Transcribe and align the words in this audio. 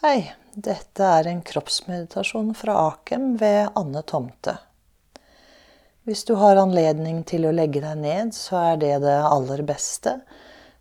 Hei, 0.00 0.30
dette 0.56 1.04
er 1.04 1.26
en 1.28 1.42
kroppsmeditasjon 1.44 2.54
fra 2.56 2.72
Akem 2.86 3.34
ved 3.36 3.74
Anne 3.76 4.00
Tomte. 4.08 4.54
Hvis 6.08 6.22
du 6.24 6.32
har 6.40 6.56
anledning 6.56 7.18
til 7.28 7.44
å 7.44 7.52
legge 7.52 7.82
deg 7.84 8.00
ned, 8.00 8.32
så 8.32 8.56
er 8.70 8.80
det 8.80 8.94
det 9.04 9.18
aller 9.18 9.60
beste. 9.68 10.14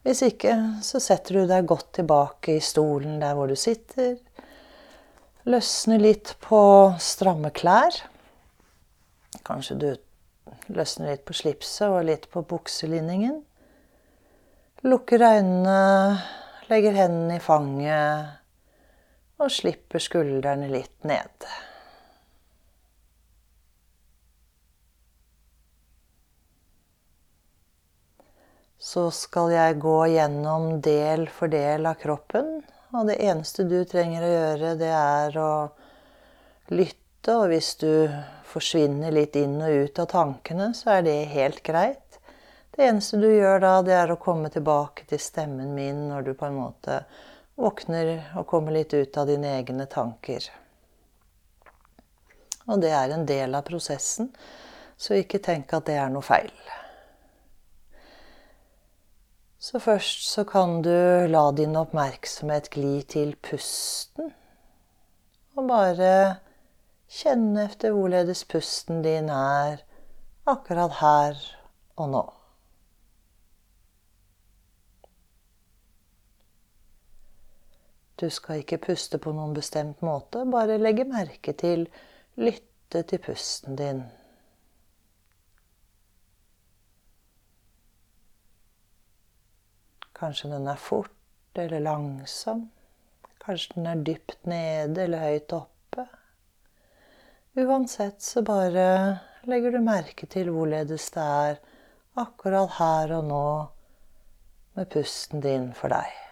Hvis 0.08 0.24
ikke, 0.24 0.56
så 0.88 1.04
setter 1.04 1.42
du 1.42 1.52
deg 1.52 1.68
godt 1.68 1.92
tilbake 2.00 2.56
i 2.62 2.64
stolen 2.64 3.20
der 3.20 3.36
hvor 3.36 3.52
du 3.52 3.60
sitter. 3.60 4.16
Løsner 5.52 6.00
litt 6.00 6.38
på 6.48 6.64
stramme 7.04 7.52
klær. 7.52 8.00
Kanskje 9.44 9.80
du 9.84 9.90
løsner 10.72 11.18
litt 11.18 11.28
på 11.28 11.36
slipset 11.44 11.90
og 11.92 12.06
litt 12.08 12.32
på 12.32 12.48
bukselinningen. 12.56 13.42
Lukker 14.88 15.28
øynene, 15.28 15.80
legger 16.72 17.02
hendene 17.04 17.44
i 17.44 17.44
fanget 17.44 18.39
og 19.40 19.52
slipper 19.52 20.04
skuldrene 20.04 20.68
litt 20.72 21.08
ned. 21.08 21.48
Så 28.80 29.10
skal 29.12 29.52
jeg 29.54 29.80
gå 29.84 29.98
gjennom 30.14 30.80
del 30.84 31.28
for 31.32 31.52
del 31.52 31.88
av 31.88 32.00
kroppen. 32.00 32.60
Og 32.96 33.06
det 33.10 33.20
eneste 33.22 33.68
du 33.70 33.84
trenger 33.86 34.24
å 34.24 34.32
gjøre, 34.34 34.76
det 34.80 34.92
er 34.96 35.36
å 35.38 35.52
lytte. 36.74 37.36
Og 37.36 37.52
hvis 37.52 37.74
du 37.82 37.92
forsvinner 38.50 39.14
litt 39.14 39.36
inn 39.38 39.60
og 39.62 39.84
ut 39.84 40.00
av 40.02 40.08
tankene, 40.10 40.72
så 40.74 40.96
er 40.98 41.04
det 41.06 41.18
helt 41.36 41.62
greit. 41.64 42.20
Det 42.74 42.88
eneste 42.88 43.20
du 43.20 43.28
gjør 43.28 43.60
da, 43.62 43.74
det 43.84 43.94
er 43.94 44.14
å 44.14 44.22
komme 44.22 44.50
tilbake 44.50 45.06
til 45.10 45.20
stemmen 45.22 45.76
min 45.76 46.08
når 46.10 46.30
du 46.30 46.34
på 46.40 46.48
en 46.48 46.58
måte 46.62 47.02
våkner 47.60 48.12
og 48.40 48.48
kommer 48.48 48.76
litt 48.76 48.94
ut 48.96 49.18
av 49.20 49.28
dine 49.30 49.52
egne 49.60 49.86
tanker. 49.92 50.46
Og 52.70 52.82
det 52.84 52.92
er 52.96 53.12
en 53.12 53.26
del 53.28 53.56
av 53.58 53.66
prosessen, 53.68 54.30
så 55.00 55.18
ikke 55.20 55.42
tenk 55.44 55.74
at 55.74 55.88
det 55.90 55.98
er 56.00 56.12
noe 56.14 56.26
feil. 56.26 56.52
Så 59.60 59.80
først 59.84 60.24
så 60.32 60.46
kan 60.48 60.80
du 60.86 61.28
la 61.28 61.50
din 61.52 61.76
oppmerksomhet 61.76 62.70
gli 62.72 63.02
til 63.04 63.36
pusten. 63.44 64.32
Og 65.60 65.68
bare 65.68 66.40
kjenne 67.12 67.66
etter 67.68 67.92
hvorledes 67.92 68.46
pusten 68.48 69.04
din 69.04 69.28
er 69.34 69.82
akkurat 70.48 71.02
her 71.02 71.42
og 72.00 72.14
nå. 72.14 72.26
Du 78.20 78.28
skal 78.30 78.60
ikke 78.60 78.82
puste 78.84 79.18
på 79.22 79.32
noen 79.32 79.54
bestemt 79.56 80.02
måte, 80.04 80.44
bare 80.52 80.76
legge 80.80 81.06
merke 81.08 81.54
til, 81.56 81.86
lytte 82.36 83.06
til 83.08 83.22
pusten 83.24 83.80
din. 83.80 84.02
Kanskje 90.20 90.52
den 90.52 90.68
er 90.68 90.76
fort 90.84 91.56
eller 91.56 91.80
langsom. 91.80 92.66
Kanskje 93.40 93.78
den 93.78 93.88
er 93.88 94.04
dypt 94.04 94.46
nede 94.52 95.06
eller 95.06 95.24
høyt 95.24 95.56
oppe. 95.56 96.10
Uansett 97.56 98.20
så 98.22 98.44
bare 98.44 98.88
legger 99.48 99.72
du 99.72 99.80
merke 99.84 100.28
til 100.28 100.52
hvorledes 100.52 101.08
det 101.16 101.24
er 101.24 101.62
akkurat 102.20 102.76
her 102.82 103.16
og 103.22 103.30
nå 103.32 103.46
med 104.76 104.92
pusten 104.92 105.40
din 105.44 105.72
for 105.74 105.96
deg. 105.96 106.29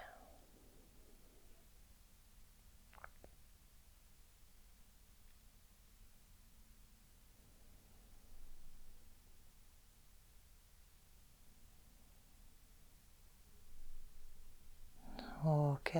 Ok. 15.78 15.94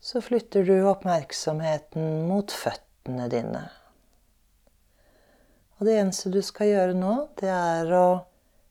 Så 0.00 0.20
flytter 0.24 0.64
du 0.64 0.78
oppmerksomheten 0.88 2.24
mot 2.28 2.52
føttene 2.52 3.26
dine. 3.28 3.66
Og 5.76 5.84
det 5.88 5.98
eneste 6.00 6.32
du 6.32 6.40
skal 6.44 6.70
gjøre 6.70 6.94
nå, 6.96 7.12
det 7.40 7.50
er 7.52 7.92
å 7.96 8.06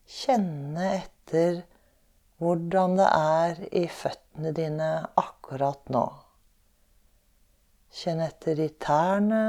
kjenne 0.10 0.88
etter 0.96 1.62
hvordan 2.42 2.98
det 2.98 3.10
er 3.14 3.62
i 3.78 3.84
føttene 3.94 4.54
dine 4.58 4.90
akkurat 5.22 5.94
nå. 5.94 6.06
Kjenn 8.00 8.22
etter 8.26 8.62
i 8.66 8.70
tærne, 8.82 9.44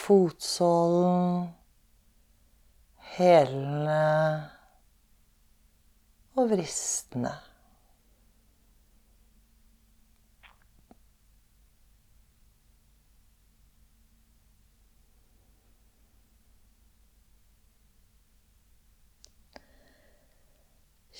fotsålen, 0.00 1.46
hælene 3.16 4.00
og 6.36 6.52
vristene. 6.52 7.36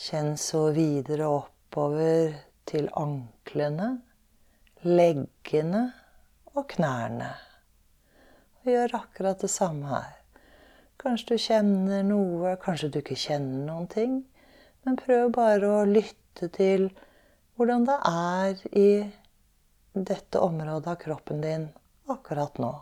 Kjenn 0.00 0.38
så 0.40 0.70
videre 0.72 1.26
oppover 1.28 2.32
til 2.64 2.86
anklene, 2.96 3.90
leggene 4.86 5.82
og 6.54 6.64
knærne. 6.72 7.28
Og 8.62 8.70
gjør 8.72 8.96
akkurat 8.96 9.44
det 9.44 9.50
samme 9.52 9.90
her. 9.92 10.16
Kanskje 11.00 11.34
du 11.36 11.44
kjenner 11.44 12.00
noe, 12.08 12.54
kanskje 12.64 12.88
du 12.88 12.98
ikke 13.02 13.18
kjenner 13.20 13.66
noen 13.68 13.92
ting. 13.92 14.18
Men 14.88 14.96
prøv 14.96 15.34
bare 15.36 15.68
å 15.68 15.86
lytte 15.88 16.48
til 16.56 16.88
hvordan 17.60 17.84
det 17.84 17.98
er 18.08 18.66
i 18.72 18.90
dette 19.92 20.40
området 20.40 20.94
av 20.94 21.02
kroppen 21.04 21.44
din 21.44 21.68
akkurat 22.08 22.56
nå. 22.56 22.72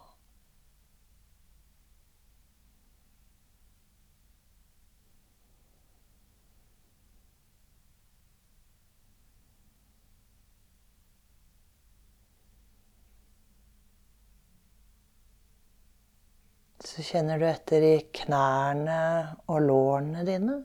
Så 16.88 17.04
kjenner 17.04 17.36
du 17.36 17.44
etter 17.44 17.84
i 17.84 17.94
knærne 18.16 18.98
og 19.52 19.60
lårene 19.60 20.24
dine. 20.24 20.56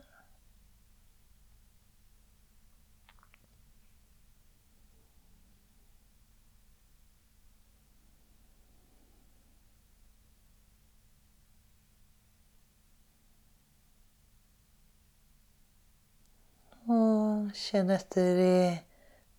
Kjenn 17.54 17.92
etter 17.94 18.40
i 18.42 18.58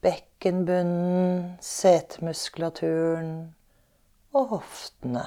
bekkenbunnen, 0.05 1.57
setemuskulaturen 1.63 3.33
og 4.35 4.53
hoftene. 4.53 5.25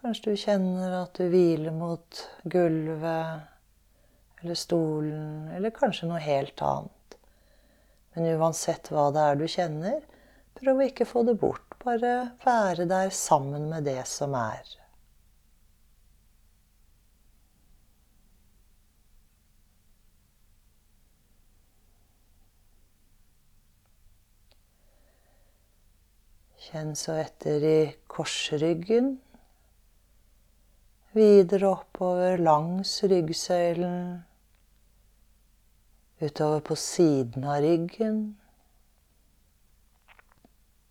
Kanskje 0.00 0.32
du 0.32 0.40
kjenner 0.40 0.94
at 1.02 1.18
du 1.18 1.26
hviler 1.28 1.74
mot 1.76 2.20
gulvet 2.48 4.40
eller 4.40 4.56
stolen, 4.56 5.50
eller 5.52 5.74
kanskje 5.76 6.08
noe 6.08 6.22
helt 6.24 6.62
annet. 6.64 7.16
Men 8.14 8.40
uansett 8.40 8.88
hva 8.88 9.10
det 9.12 9.26
er 9.28 9.36
du 9.36 9.44
kjenner, 9.44 10.00
prøv 10.56 10.80
å 10.80 10.86
ikke 10.88 11.04
få 11.04 11.26
det 11.28 11.36
bort. 11.42 11.66
Bare 11.84 12.32
være 12.46 12.88
der 12.88 13.12
sammen 13.12 13.68
med 13.68 13.84
det 13.84 14.00
som 14.08 14.32
er. 14.40 14.64
Kjenn 26.70 26.96
så 26.96 27.20
etter 27.20 27.64
i 27.68 27.80
korsryggen 28.08 29.18
videre 31.16 31.72
oppover 31.74 32.38
langs 32.38 32.92
ryggsøylen, 33.10 34.20
utover 36.20 36.60
på 36.60 36.76
siden 36.78 37.46
av 37.48 37.62
ryggen, 37.64 38.20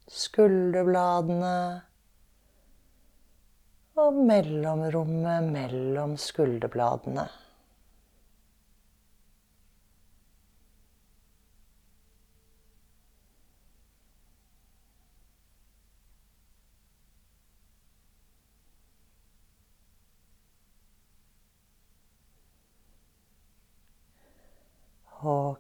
skulderbladene 0.10 1.56
og 4.00 4.18
mellomrommet 4.30 5.51
mellom 5.54 6.16
skulderbladene. 6.19 7.27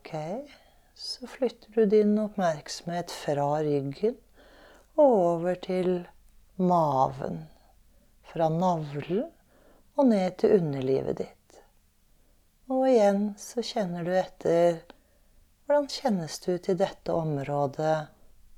Ok, 0.09 0.49
så 0.93 1.27
flytter 1.27 1.71
du 1.73 1.85
din 1.85 2.19
oppmerksomhet 2.19 3.11
fra 3.11 3.43
ryggen 3.61 4.15
og 4.97 5.03
over 5.05 5.59
til 5.61 5.89
maven. 6.57 7.43
Fra 8.25 8.47
navlen 8.49 9.27
og 9.93 10.09
ned 10.09 10.39
til 10.41 10.55
underlivet 10.55 11.19
ditt. 11.19 11.59
Og 12.73 12.87
igjen 12.89 13.35
så 13.37 13.61
kjenner 13.61 14.07
du 14.07 14.09
etter 14.17 14.79
hvordan 15.67 15.85
kjennes 15.93 16.41
det 16.41 16.57
ut 16.57 16.71
i 16.73 16.77
dette 16.81 17.13
området 17.13 17.95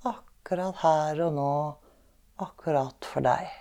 akkurat 0.07 0.79
her 0.85 1.19
og 1.27 1.35
nå, 1.35 1.53
akkurat 2.47 3.11
for 3.11 3.27
deg. 3.27 3.51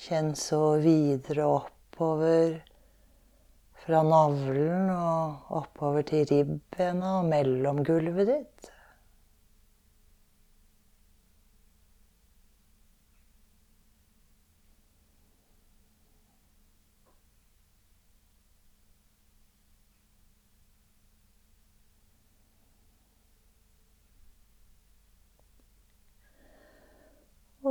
Kjenn 0.00 0.30
så 0.38 0.78
videre 0.80 1.44
oppover 1.44 2.54
fra 3.82 4.00
navlen 4.06 4.88
og 4.94 5.50
oppover 5.58 6.06
til 6.08 6.24
ribbena 6.30 7.18
og 7.18 7.26
mellom 7.28 7.82
gulvet 7.84 8.30
ditt. 8.30 8.70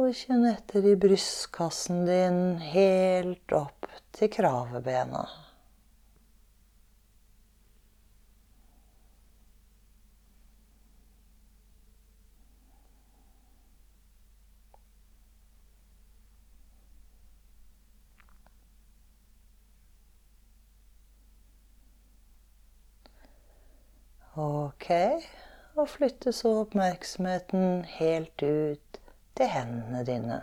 Og 0.09 0.15
kjenn 0.17 0.41
etter 0.49 0.85
i 0.89 0.95
brystkassen 0.97 1.99
din 2.07 2.37
helt 2.71 3.53
opp 3.53 3.85
til 4.17 4.31
kravebena. 4.33 5.21
Ok, 24.33 24.89
og 25.77 25.85
flytte 25.93 26.33
så 26.33 26.55
oppmerksomheten 26.63 27.83
helt 27.99 28.41
ut 28.41 28.98
til 29.39 29.47
hendene 29.47 30.03
dine. 30.03 30.37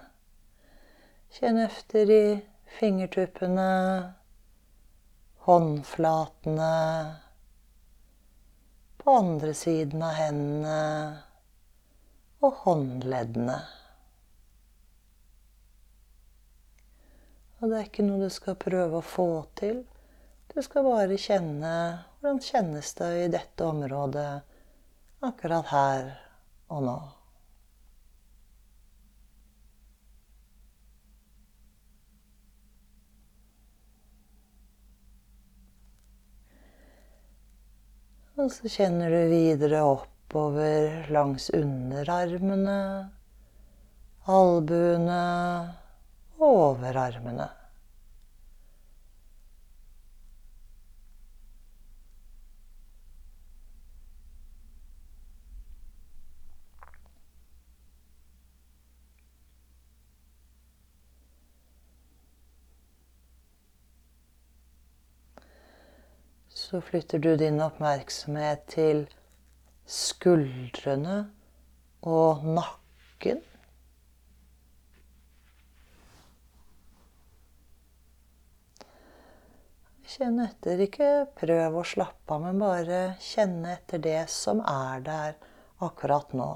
Kjenn 1.37 1.59
efter 1.61 2.11
i 2.11 2.25
fingertuppene, 2.79 3.71
håndflatene, 5.45 6.71
på 8.97 9.17
andre 9.21 9.53
siden 9.55 10.03
av 10.03 10.17
hendene 10.17 10.79
og 12.43 12.63
håndleddene. 12.65 13.59
Og 17.61 17.69
det 17.69 17.77
er 17.77 17.87
ikke 17.87 18.07
noe 18.09 18.25
du 18.25 18.33
skal 18.33 18.59
prøve 18.61 18.99
å 18.99 19.05
få 19.05 19.29
til. 19.61 19.85
Du 20.53 20.59
skal 20.65 20.89
bare 20.89 21.21
kjenne 21.21 21.77
hvordan 22.17 22.43
kjennes 22.49 22.97
det 22.97 23.13
i 23.27 23.31
dette 23.37 23.69
området 23.69 24.31
akkurat 25.27 25.71
her 25.71 26.11
og 26.73 26.85
nå. 26.89 26.99
Og 38.47 38.53
så 38.55 38.71
kjenner 38.71 39.11
du 39.11 39.25
videre 39.27 39.81
oppover 39.83 41.09
langs 41.11 41.49
underarmene, 41.51 42.77
albuene 44.31 45.17
og 46.39 46.45
overarmene. 46.47 47.49
Så 66.67 66.81
flytter 66.81 67.19
du 67.19 67.37
din 67.39 67.61
oppmerksomhet 67.63 68.65
til 68.73 69.05
skuldrene 69.87 71.19
og 72.03 72.43
nakken. 72.57 73.39
Kjenn 80.17 80.43
etter. 80.43 80.83
Ikke 80.83 81.11
prøv 81.39 81.79
å 81.79 81.87
slappe 81.87 82.35
av, 82.35 82.43
men 82.49 82.59
bare 82.59 83.01
kjenne 83.23 83.77
etter 83.77 84.03
det 84.03 84.25
som 84.35 84.65
er 84.67 85.07
der 85.07 85.39
akkurat 85.87 86.35
nå. 86.35 86.51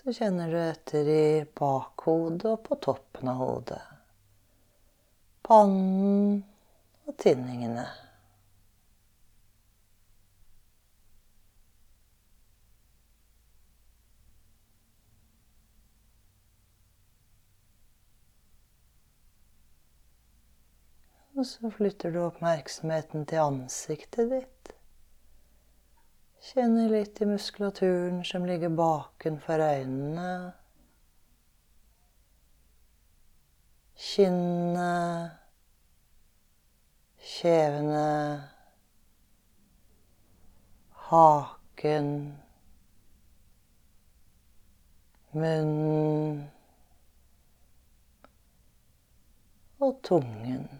Så 0.00 0.12
kjenner 0.16 0.48
du 0.48 0.56
etter 0.56 1.08
i 1.12 1.24
bakhodet 1.58 2.46
og 2.48 2.62
på 2.64 2.76
toppen 2.80 3.28
av 3.28 3.36
hodet. 3.36 3.80
Pannen 5.44 6.38
og 7.04 7.18
tinningene. 7.20 7.84
Og 21.36 21.44
så 21.46 21.68
flytter 21.76 22.16
du 22.16 22.22
oppmerksomheten 22.24 23.28
til 23.28 23.44
ansiktet 23.44 24.32
ditt. 24.32 24.79
Kjenner 26.40 26.88
litt 26.88 27.20
i 27.20 27.26
muskulaturen 27.28 28.22
som 28.24 28.46
ligger 28.48 28.72
bakenfor 28.72 29.60
øynene. 29.60 30.52
Kinnet, 34.00 35.36
kjevene, 37.20 38.08
haken, 41.10 42.08
munnen 45.36 46.46
og 49.80 50.00
tungen. 50.08 50.70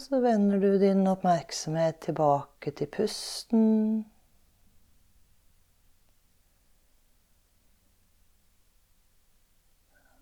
Og 0.00 0.04
så 0.04 0.18
vender 0.24 0.56
du 0.56 0.78
din 0.80 1.02
oppmerksomhet 1.10 1.98
tilbake 2.00 2.70
til 2.72 2.88
pusten. 2.88 3.66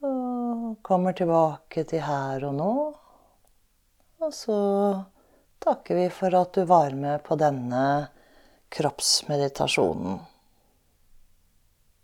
Og 0.02 0.80
kommer 0.82 1.14
tilbake 1.14 1.84
til 1.92 2.02
her 2.02 2.48
og 2.48 2.56
nå. 2.58 2.72
Og 4.18 4.34
så 4.34 4.58
takker 5.62 6.02
vi 6.02 6.08
for 6.10 6.34
at 6.40 6.58
du 6.58 6.66
var 6.66 6.98
med 6.98 7.22
på 7.30 7.38
denne 7.38 7.84
kroppsmeditasjonen. 8.74 10.18